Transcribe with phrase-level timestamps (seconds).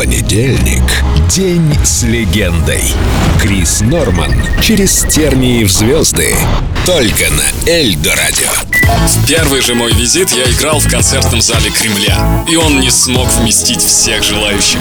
[0.00, 1.04] Понедельник.
[1.28, 2.80] День с легендой.
[3.38, 4.32] Крис Норман.
[4.62, 6.34] Через тернии в звезды.
[6.86, 8.69] Только на Эльдо Радио.
[8.82, 13.28] В первый же мой визит я играл в концертном зале Кремля, и он не смог
[13.32, 14.78] вместить всех желающих.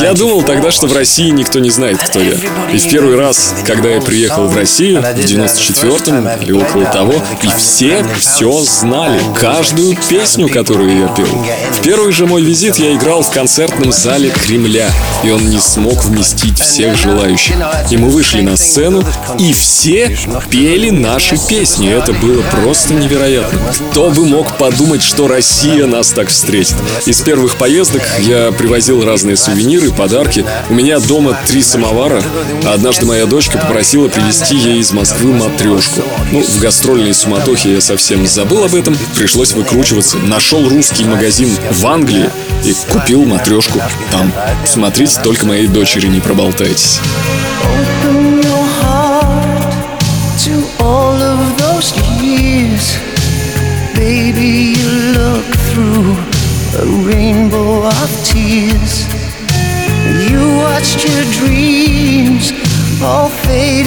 [0.00, 2.34] Я думал тогда, что в России никто не знает, кто я.
[2.72, 7.48] И в первый раз, когда я приехал в Россию, в 94-м или около того, и
[7.56, 11.26] все все знали, каждую песню, которую я пел.
[11.72, 14.90] В первый же мой визит я играл в концертном зале Кремля,
[15.22, 17.56] и он не смог вместить всех желающих.
[17.90, 19.04] И мы вышли на сцену,
[19.38, 20.16] и все
[20.50, 21.90] пели наши песни.
[21.90, 23.60] Это было просто невероятно.
[23.90, 26.74] Кто бы мог подумать, что Россия нас так встретит.
[27.06, 30.44] Из первых поездок я привозил разные сувениры, подарки.
[30.68, 32.22] У меня дома три самовара,
[32.64, 36.02] а однажды моя дочка попросила привезти ей из Москвы матрешку.
[36.32, 40.18] Ну, в гастрольной суматохе я совсем забыл об этом, пришлось выкручиваться.
[40.18, 42.30] Нашел русский магазин в Англии
[42.64, 43.80] и купил матрешку
[44.10, 44.32] там.
[44.66, 47.00] Смотрите, только моей дочери не проболтайтесь.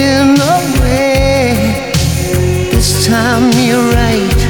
[0.02, 1.92] Fading away.
[2.72, 4.42] This time you're right.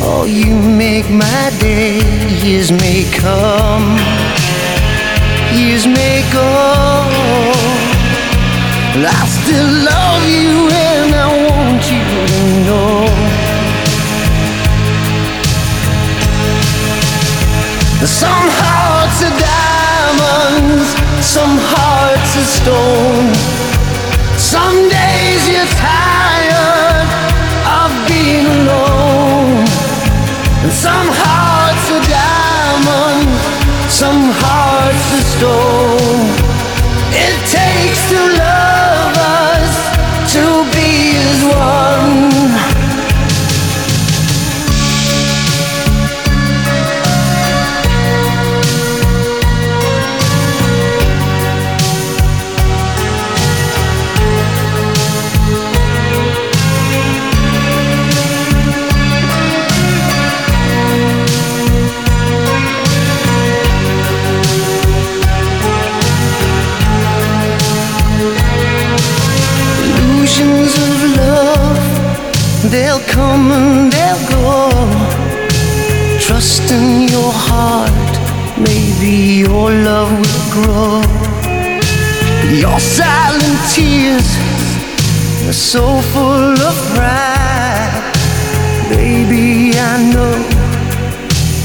[0.00, 2.00] Oh, you make my day.
[2.44, 3.96] Years may come,
[5.52, 6.50] years may go.
[8.96, 13.06] I still love you and I want you to know.
[18.06, 20.88] Some hearts are diamonds,
[21.24, 23.63] some hearts are stone.
[24.44, 27.08] Some days you're tired
[27.80, 29.64] of being alone.
[30.62, 33.42] And some hearts are diamonds,
[33.92, 36.28] some hearts are stone.
[37.24, 38.43] It takes two lovers
[72.74, 74.52] they'll come and they'll go.
[76.18, 78.12] Trust in your heart,
[78.68, 79.14] maybe
[79.46, 80.94] your love will grow.
[82.64, 84.28] Your silent tears
[85.48, 88.12] are so full of pride.
[88.88, 90.36] Baby, I know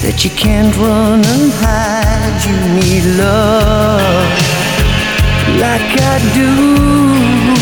[0.03, 2.37] that you can't run and hide.
[2.47, 4.29] You need love
[5.63, 7.58] like I do.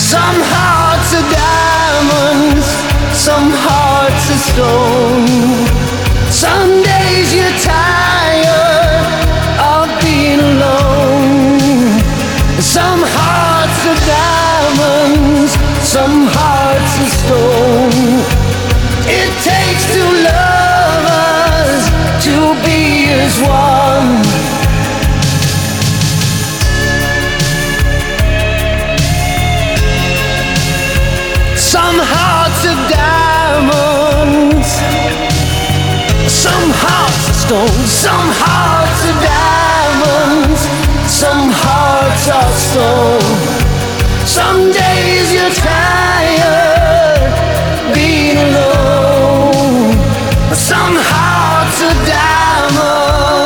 [0.00, 2.66] Some hearts are diamonds,
[3.12, 5.28] some hearts are stone.
[6.32, 9.04] Some days you're tired
[9.60, 12.00] of being alone.
[12.58, 15.52] Some hearts are diamonds,
[15.84, 18.24] some hearts are stone.
[19.04, 21.84] It takes two lovers
[22.24, 23.79] to be as one.
[37.50, 40.60] Hearts are stone, some hearts are diamonds,
[41.10, 43.38] some hearts are stone.
[44.26, 47.32] Some days you're tired
[47.94, 49.96] being alone.
[50.54, 53.40] Some hearts are diamonds.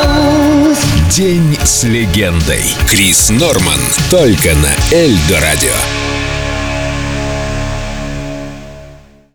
[1.15, 2.63] День с легендой.
[2.89, 3.79] Крис Норман.
[4.11, 6.14] Только на Эльдо Радио.